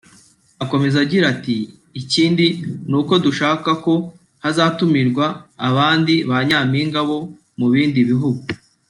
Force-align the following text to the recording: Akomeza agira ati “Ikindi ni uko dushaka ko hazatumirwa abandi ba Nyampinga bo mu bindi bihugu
Akomeza 0.63 0.97
agira 1.05 1.25
ati 1.33 1.57
“Ikindi 2.01 2.47
ni 2.89 2.95
uko 2.99 3.13
dushaka 3.25 3.69
ko 3.85 3.93
hazatumirwa 4.43 5.25
abandi 5.69 6.13
ba 6.29 6.37
Nyampinga 6.47 6.99
bo 7.07 7.19
mu 7.59 7.67
bindi 7.75 8.01
bihugu 8.09 8.41